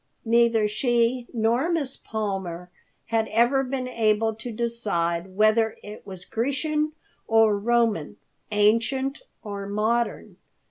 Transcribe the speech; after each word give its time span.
Neither 0.25 0.67
she 0.67 1.27
nor 1.31 1.71
Miss 1.71 1.95
Palmer 1.95 2.71
had 3.13 3.27
ever 3.27 3.63
been 3.63 3.87
able 3.87 4.33
to 4.33 4.51
decide 4.51 5.35
whether 5.35 5.77
it 5.83 6.07
was 6.07 6.25
Grecian 6.25 6.93
or 7.27 7.55
Roman, 7.55 8.17
ancient 8.51 9.21
or 9.43 9.67
modern. 9.69 10.37